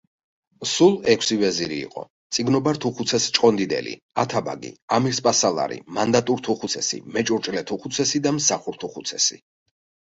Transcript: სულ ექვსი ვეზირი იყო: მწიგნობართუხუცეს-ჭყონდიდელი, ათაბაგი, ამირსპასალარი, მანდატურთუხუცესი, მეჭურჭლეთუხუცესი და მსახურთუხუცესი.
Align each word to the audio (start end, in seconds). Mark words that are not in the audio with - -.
სულ 0.69 0.95
ექვსი 1.13 1.35
ვეზირი 1.41 1.77
იყო: 1.87 2.05
მწიგნობართუხუცეს-ჭყონდიდელი, 2.31 3.95
ათაბაგი, 4.25 4.73
ამირსპასალარი, 4.99 5.81
მანდატურთუხუცესი, 6.01 7.01
მეჭურჭლეთუხუცესი 7.13 8.25
და 8.27 8.35
მსახურთუხუცესი. 8.41 9.45